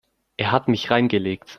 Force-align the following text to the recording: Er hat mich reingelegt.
Er 0.37 0.51
hat 0.51 0.67
mich 0.67 0.89
reingelegt. 0.89 1.49